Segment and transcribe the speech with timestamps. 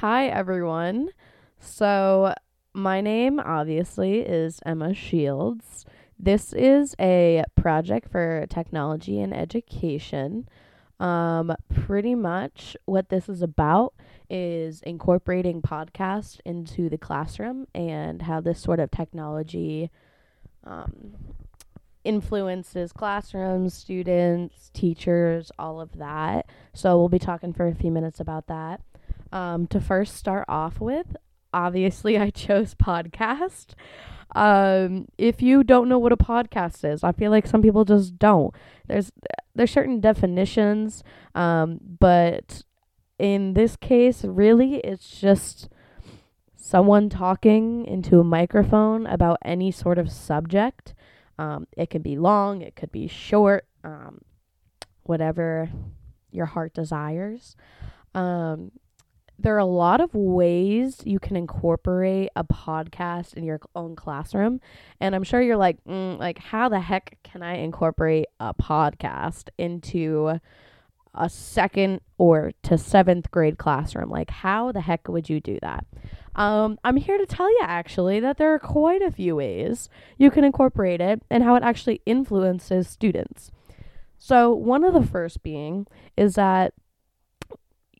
[0.00, 1.08] Hi, everyone.
[1.58, 2.34] So,
[2.74, 5.86] my name obviously is Emma Shields.
[6.18, 10.50] This is a project for technology and education.
[11.00, 13.94] Um, pretty much what this is about
[14.28, 19.90] is incorporating podcast into the classroom and how this sort of technology
[20.64, 21.14] um,
[22.04, 26.50] influences classrooms, students, teachers, all of that.
[26.74, 28.82] So we'll be talking for a few minutes about that.
[29.36, 31.14] Um, to first start off with,
[31.52, 33.74] obviously I chose podcast.
[34.34, 38.18] Um, if you don't know what a podcast is, I feel like some people just
[38.18, 38.54] don't.
[38.86, 39.12] There's
[39.54, 41.04] there's certain definitions,
[41.34, 42.62] um, but
[43.18, 45.68] in this case, really, it's just
[46.56, 50.94] someone talking into a microphone about any sort of subject.
[51.38, 54.22] Um, it can be long, it could be short, um,
[55.02, 55.70] whatever
[56.30, 57.54] your heart desires.
[58.14, 58.72] Um,
[59.38, 64.60] there are a lot of ways you can incorporate a podcast in your own classroom.
[65.00, 69.48] And i'm sure you're like mm, like how the heck can i incorporate a podcast
[69.58, 70.40] into
[71.18, 74.10] a second or to seventh grade classroom?
[74.10, 75.86] Like how the heck would you do that?
[76.34, 79.88] Um, i'm here to tell you actually that there are quite a few ways
[80.18, 83.50] you can incorporate it and how it actually influences students.
[84.18, 86.72] So one of the first being is that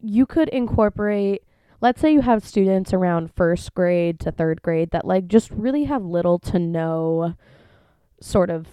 [0.00, 1.42] you could incorporate
[1.80, 5.84] let's say you have students around first grade to third grade that like just really
[5.84, 7.34] have little to no
[8.20, 8.66] sort of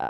[0.00, 0.08] uh,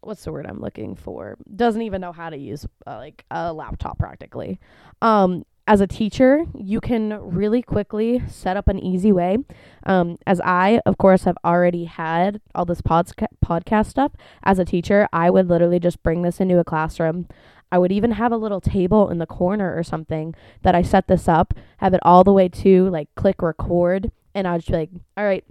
[0.00, 1.36] what's the word i'm looking for?
[1.54, 4.58] Doesn't even know how to use uh, like a laptop practically.
[5.02, 9.38] Um as a teacher, you can really quickly set up an easy way.
[9.84, 14.12] Um, as I, of course, have already had all this podca- podcast stuff,
[14.42, 17.28] as a teacher, I would literally just bring this into a classroom.
[17.72, 21.08] I would even have a little table in the corner or something that I set
[21.08, 24.76] this up, have it all the way to like click record, and I'd just be
[24.76, 25.44] like, all right,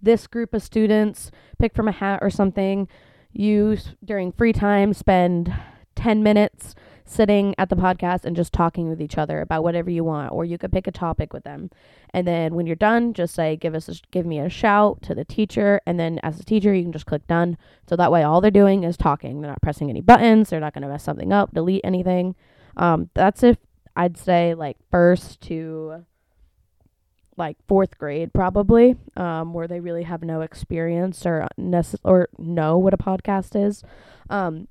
[0.00, 2.88] this group of students, pick from a hat or something,
[3.32, 5.52] you during free time spend
[5.96, 10.02] 10 minutes sitting at the podcast and just talking with each other about whatever you
[10.02, 11.70] want or you could pick a topic with them.
[12.12, 15.14] And then when you're done just say give us a, give me a shout to
[15.14, 15.80] the teacher.
[15.86, 17.58] And then as a teacher you can just click done.
[17.88, 19.40] So that way all they're doing is talking.
[19.40, 20.50] They're not pressing any buttons.
[20.50, 22.34] They're not going to mess something up delete anything.
[22.76, 23.58] Um, that's if
[23.96, 26.04] i'd say like first to
[27.36, 32.78] like fourth grade probably um, where they really have no experience or necess- or know
[32.78, 33.82] what a podcast is.
[34.30, 34.68] Um,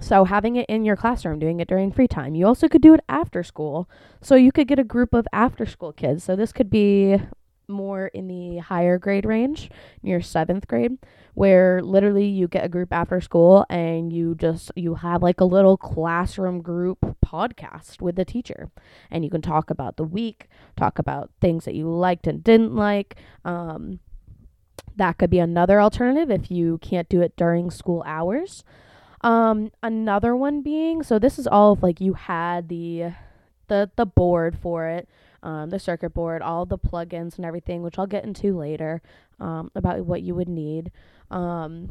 [0.00, 2.34] so having it in your classroom, doing it during free time.
[2.34, 3.88] You also could do it after school.
[4.20, 6.24] So you could get a group of after school kids.
[6.24, 7.18] So this could be
[7.68, 9.70] more in the higher grade range,
[10.02, 10.98] near seventh grade,
[11.34, 15.44] where literally you get a group after school and you just you have like a
[15.44, 18.70] little classroom group podcast with the teacher,
[19.10, 22.74] and you can talk about the week, talk about things that you liked and didn't
[22.74, 23.16] like.
[23.44, 24.00] Um,
[24.96, 28.64] that could be another alternative if you can't do it during school hours.
[29.20, 33.12] Um, another one being so this is all of like you had the
[33.68, 35.08] the the board for it,
[35.42, 39.02] um, the circuit board, all the plugins and everything, which I'll get into later,
[39.40, 40.90] um, about what you would need.
[41.30, 41.90] Um,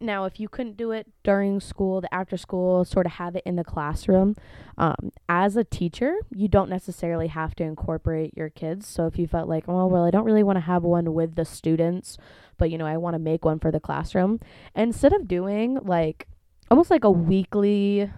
[0.00, 3.42] now, if you couldn't do it during school, the after school, sort of have it
[3.46, 4.36] in the classroom.
[4.76, 8.86] Um, as a teacher, you don't necessarily have to incorporate your kids.
[8.86, 11.34] So if you felt like, oh, well, I don't really want to have one with
[11.34, 12.18] the students,
[12.58, 14.40] but you know, I want to make one for the classroom,
[14.74, 16.26] instead of doing like
[16.70, 18.10] almost like a weekly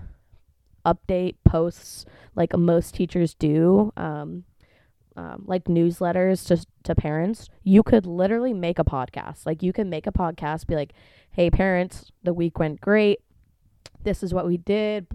[0.84, 3.93] update posts like most teachers do.
[3.97, 4.45] Um,
[5.19, 9.45] um, like newsletters to to parents, you could literally make a podcast.
[9.47, 10.93] Like you can make a podcast, be like,
[11.33, 13.19] "Hey parents, the week went great.
[14.05, 15.09] This is what we did.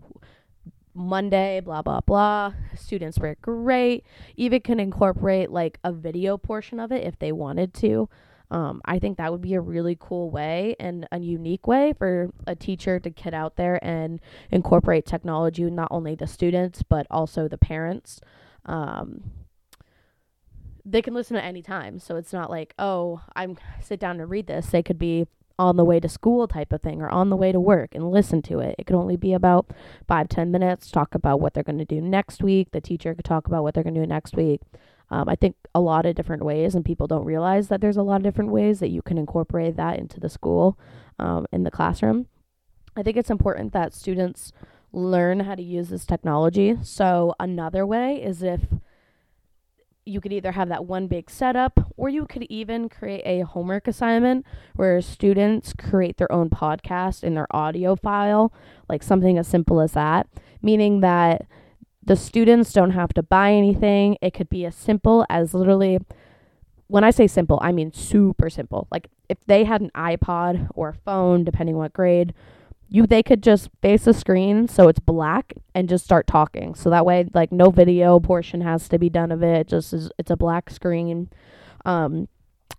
[0.93, 2.53] Monday, blah blah blah.
[2.75, 4.03] Students were great.
[4.35, 8.09] Even can incorporate like a video portion of it if they wanted to.
[8.51, 12.29] Um, I think that would be a really cool way and a unique way for
[12.45, 14.19] a teacher to get out there and
[14.51, 18.19] incorporate technology, not only the students, but also the parents.
[18.65, 19.31] Um,
[20.85, 21.99] they can listen at any time.
[21.99, 24.67] So it's not like, oh, I'm sit down and read this.
[24.67, 25.27] They could be
[25.59, 28.11] on the way to school type of thing or on the way to work and
[28.11, 28.75] listen to it.
[28.77, 29.71] It could only be about
[30.07, 32.71] five, ten minutes, talk about what they're going to do next week.
[32.71, 34.61] The teacher could talk about what they're going to do next week.
[35.11, 38.03] Um, I think a lot of different ways, and people don't realize that there's a
[38.03, 40.77] lot of different ways that you can incorporate that into the school,
[41.19, 42.27] um, in the classroom.
[42.95, 44.51] I think it's important that students
[44.91, 46.77] learn how to use this technology.
[46.81, 48.61] So, another way is if
[50.05, 53.87] you could either have that one big setup or you could even create a homework
[53.87, 54.45] assignment
[54.75, 58.53] where students create their own podcast in their audio file,
[58.89, 60.27] like something as simple as that,
[60.61, 61.47] meaning that
[62.03, 64.17] the students don't have to buy anything.
[64.21, 65.99] It could be as simple as literally
[66.87, 68.87] when I say simple, I mean super simple.
[68.91, 72.33] Like if they had an iPod or a phone, depending what grade,
[72.93, 76.75] you they could just face the screen so it's black and just start talking.
[76.75, 79.67] So that way like no video portion has to be done of it.
[79.67, 81.31] Just is, it's a black screen.
[81.85, 82.27] Um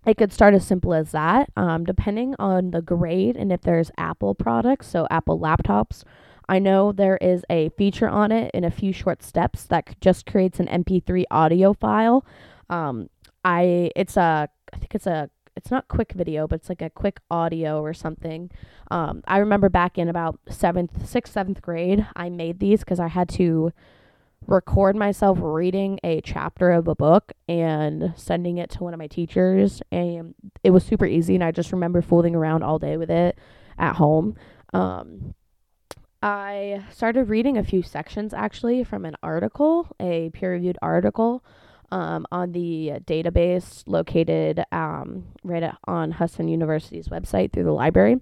[0.07, 3.91] it could start as simple as that, um, depending on the grade and if there's
[3.97, 6.03] Apple products, so Apple laptops.
[6.47, 10.25] I know there is a feature on it in a few short steps that just
[10.25, 12.25] creates an MP3 audio file.
[12.69, 13.09] Um,
[13.43, 16.89] I it's a I think it's a it's not quick video, but it's like a
[16.89, 18.51] quick audio or something.
[18.91, 23.07] Um, I remember back in about seventh, sixth, seventh grade, I made these because I
[23.07, 23.71] had to
[24.47, 29.07] record myself reading a chapter of a book and sending it to one of my
[29.07, 33.09] teachers and it was super easy and I just remember fooling around all day with
[33.09, 33.39] it
[33.79, 34.35] at home.
[34.73, 35.33] Um,
[36.21, 41.43] I started reading a few sections actually from an article, a peer reviewed article
[41.91, 48.17] um, on the database located um, right at, on Hudson University's website through the library.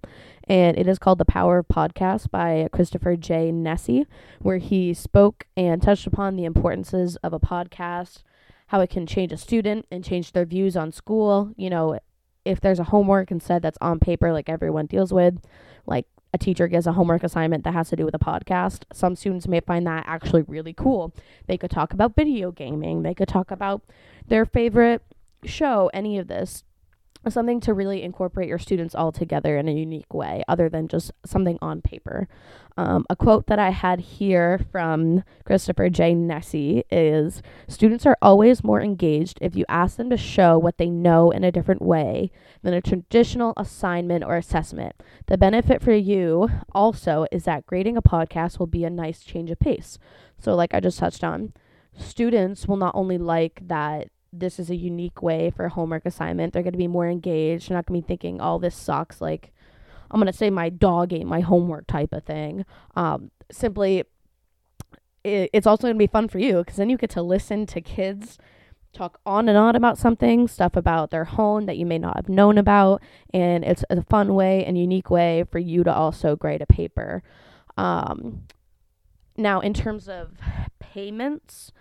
[0.45, 3.51] And it is called The Power of Podcast by Christopher J.
[3.51, 4.06] Nesi,
[4.39, 8.24] where he spoke and touched upon the importances of a podcast,
[8.68, 11.54] how it can change a student and change their views on school.
[11.56, 12.00] You know,
[12.45, 15.39] if there's a homework instead that's on paper, like everyone deals with,
[15.86, 18.83] like a teacher gives a homework assignment that has to do with a podcast.
[18.91, 21.13] Some students may find that actually really cool.
[21.47, 23.81] They could talk about video gaming, they could talk about
[24.27, 25.03] their favorite
[25.45, 26.63] show, any of this
[27.31, 31.12] something to really incorporate your students all together in a unique way other than just
[31.25, 32.28] something on paper.
[32.75, 36.16] Um, a quote that I had here from Christopher J.
[36.16, 40.90] Nesi is Students are always more engaged if you ask them to show what they
[40.90, 42.31] know in a different way
[42.64, 44.96] than a traditional assignment or assessment.
[45.28, 49.52] The benefit for you also is that grading a podcast will be a nice change
[49.52, 50.00] of pace.
[50.40, 51.54] So, like I just touched on,
[51.98, 56.53] students will not only like that this is a unique way for a homework assignment.
[56.53, 57.69] They're going to be more engaged.
[57.69, 59.53] They're not going to be thinking, "Oh, this sucks." Like,
[60.12, 62.65] I'm going to say my dog ate my homework type of thing.
[62.95, 64.03] Um, simply,
[65.24, 67.65] it, it's also going to be fun for you because then you get to listen
[67.68, 68.38] to kids
[68.94, 72.29] talk on and on about something, stuff about their home that you may not have
[72.29, 73.01] known about,
[73.33, 77.24] and it's a fun way and unique way for you to also grade a paper.
[77.75, 78.44] Um,
[79.36, 80.38] now, in terms of
[80.79, 81.71] payments,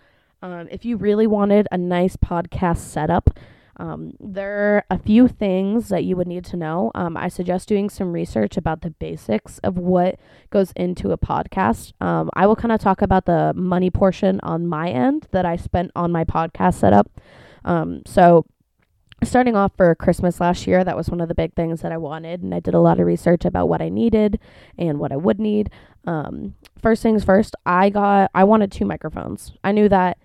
[0.42, 3.30] um, if you really wanted a nice podcast setup,
[3.78, 6.90] um, there are a few things that you would need to know.
[6.94, 10.18] Um, I suggest doing some research about the basics of what
[10.50, 11.92] goes into a podcast.
[12.00, 15.56] Um, I will kind of talk about the money portion on my end that I
[15.56, 17.08] spent on my podcast setup.
[17.64, 18.44] Um, so,
[19.24, 21.96] starting off for Christmas last year, that was one of the big things that I
[21.96, 24.38] wanted, and I did a lot of research about what I needed
[24.76, 25.70] and what I would need.
[26.04, 29.52] Um, first things first, I got I wanted two microphones.
[29.64, 30.18] I knew that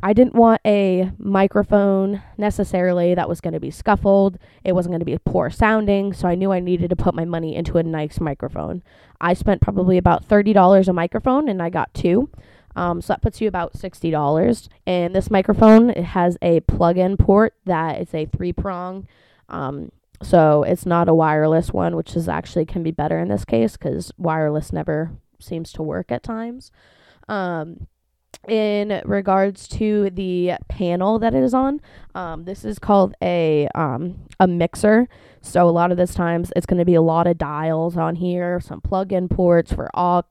[0.00, 4.38] I didn't want a microphone necessarily that was going to be scuffled.
[4.62, 7.24] It wasn't going to be poor sounding, so I knew I needed to put my
[7.24, 8.84] money into a nice microphone.
[9.20, 12.30] I spent probably about $30 a microphone and I got two.
[12.76, 14.68] Um, so that puts you about $60.
[14.86, 19.08] And this microphone it has a plug-in port that is a three-prong.
[19.48, 19.90] Um,
[20.22, 23.76] so it's not a wireless one, which is actually can be better in this case
[23.76, 25.10] because wireless never
[25.40, 26.70] seems to work at times.
[27.28, 27.88] Um,
[28.46, 31.80] in regards to the panel that it is on.
[32.14, 35.08] Um, this is called a um, a mixer.
[35.40, 38.16] So a lot of this times it's going to be a lot of dials on
[38.16, 40.22] here, some plug-in ports for aux,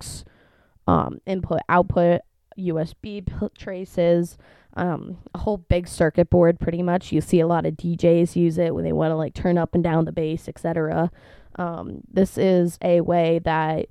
[0.86, 2.22] um, input output,
[2.58, 4.38] USB p- traces,
[4.76, 6.60] um, a whole big circuit board.
[6.60, 9.34] Pretty much, you see a lot of DJs use it when they want to like
[9.34, 11.12] turn up and down the bass, etc.
[11.56, 13.88] Um, this is a way that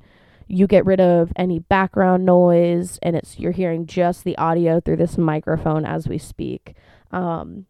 [0.46, 4.96] you get rid of any background noise and it's you're hearing just the audio through
[4.96, 6.74] this microphone as we speak
[7.12, 7.66] um,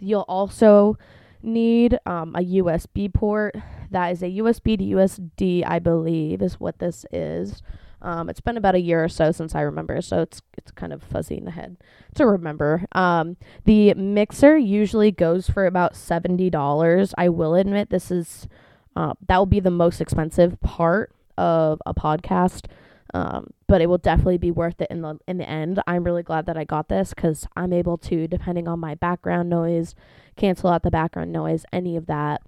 [0.00, 0.96] you'll also
[1.42, 3.54] need um, a usb port
[3.90, 7.62] that is a usb to usd i believe is what this is
[8.04, 10.92] um, it's been about a year or so since I remember, so it's it's kind
[10.92, 11.78] of fuzzy in the head
[12.16, 12.84] to remember.
[12.92, 17.14] Um, the mixer usually goes for about seventy dollars.
[17.16, 18.46] I will admit this is
[18.94, 22.66] uh, that will be the most expensive part of a podcast.
[23.12, 25.80] Um, but it will definitely be worth it in the in the end.
[25.86, 29.48] I'm really glad that I got this because I'm able to, depending on my background
[29.48, 29.94] noise,
[30.36, 32.42] cancel out the background noise, any of that.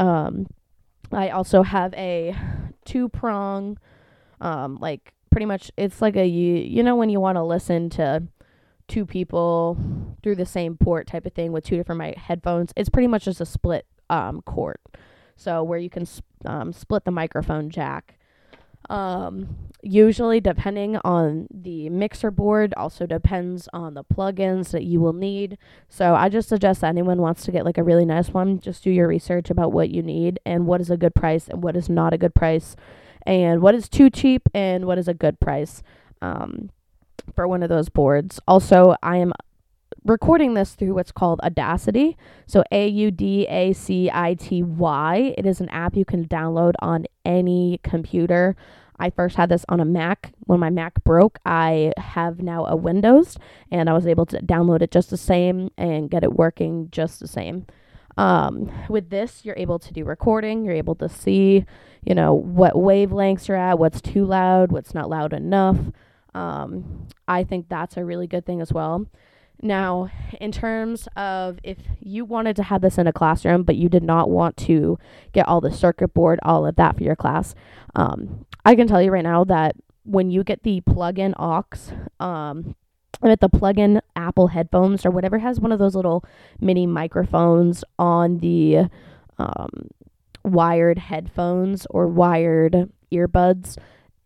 [0.00, 0.48] Um,
[1.12, 2.34] I also have a
[2.84, 3.78] two prong,
[4.40, 7.88] um, like pretty much it's like a you you know when you want to listen
[7.90, 8.24] to
[8.88, 9.76] two people
[10.22, 12.72] through the same port type of thing with two different headphones.
[12.74, 14.78] It's pretty much just a split um cord,
[15.36, 16.06] so where you can
[16.44, 18.17] um, split the microphone jack
[18.88, 25.12] Um, usually, depending on the mixer board, also depends on the plugins that you will
[25.12, 25.58] need.
[25.88, 28.90] So, I just suggest anyone wants to get like a really nice one, just do
[28.90, 31.88] your research about what you need and what is a good price and what is
[31.88, 32.76] not a good price,
[33.26, 35.82] and what is too cheap and what is a good price.
[36.20, 36.70] Um,
[37.34, 38.40] for one of those boards.
[38.48, 39.32] Also, I am
[40.04, 42.16] recording this through what's called Audacity.
[42.46, 45.34] So A U D A C I T Y.
[45.36, 48.56] It is an app you can download on any computer.
[48.98, 50.32] I first had this on a Mac.
[50.46, 53.38] When my Mac broke, I have now a Windows
[53.70, 57.20] and I was able to download it just the same and get it working just
[57.20, 57.66] the same.
[58.16, 61.64] Um, with this, you're able to do recording, you're able to see,
[62.04, 65.76] you know, what wavelengths you're at, what's too loud, what's not loud enough.
[66.34, 69.06] Um, I think that's a really good thing as well.
[69.60, 70.10] Now,
[70.40, 74.04] in terms of if you wanted to have this in a classroom, but you did
[74.04, 74.98] not want to
[75.32, 77.54] get all the circuit board, all of that for your class,
[77.96, 79.74] um, I can tell you right now that
[80.04, 81.64] when you get the plug-in aux,
[82.20, 82.76] um,
[83.20, 86.24] with the plug-in Apple headphones or whatever has one of those little
[86.60, 88.88] mini microphones on the
[89.38, 89.88] um,
[90.44, 93.76] wired headphones or wired earbuds,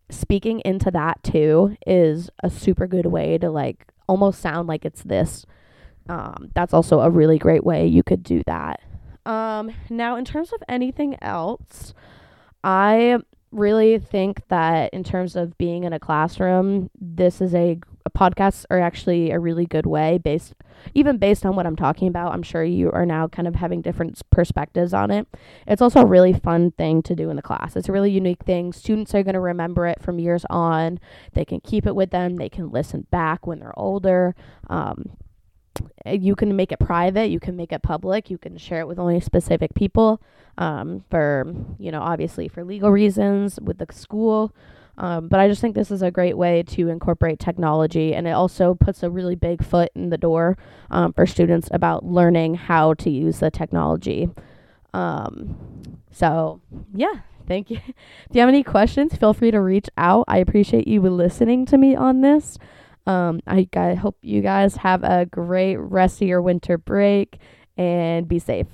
[0.09, 5.03] speaking into that too is a super good way to like almost sound like it's
[5.03, 5.45] this.
[6.09, 8.81] Um, that's also a really great way you could do that.
[9.25, 11.93] Um, now, in terms of anything else,
[12.63, 13.19] I
[13.53, 18.65] really think that in terms of being in a classroom, this is a, a podcasts
[18.69, 20.53] are actually a really good way based
[20.93, 22.33] even based on what I'm talking about.
[22.33, 25.27] I'm sure you are now kind of having different perspectives on it.
[25.65, 27.75] It's also a really fun thing to do in the class.
[27.75, 28.73] It's a really unique thing.
[28.73, 30.99] Students are going to remember it from years on.
[31.33, 32.35] They can keep it with them.
[32.35, 34.35] They can listen back when they're older.
[34.69, 35.11] Um,
[36.05, 38.99] you can make it private you can make it public you can share it with
[38.99, 40.21] only specific people
[40.57, 44.53] um, for you know obviously for legal reasons with the school.
[44.95, 48.31] Um, but i just think this is a great way to incorporate technology and it
[48.31, 50.55] also puts a really big foot in the door
[50.91, 54.29] um, for students about learning how to use the technology.
[54.93, 56.61] Um, so
[56.93, 57.77] yeah thank you.
[58.29, 60.25] If you have any questions feel free to reach out.
[60.27, 62.59] I appreciate you listening to me on this
[63.05, 67.39] um, I, I hope you guys have a great rest of your winter break
[67.77, 68.67] and be safe.